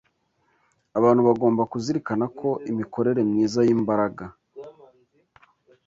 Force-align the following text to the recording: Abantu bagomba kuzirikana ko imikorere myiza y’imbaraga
Abantu 0.97 1.21
bagomba 1.27 1.61
kuzirikana 1.71 2.25
ko 2.39 2.49
imikorere 2.71 3.21
myiza 3.29 3.59
y’imbaraga 3.67 4.25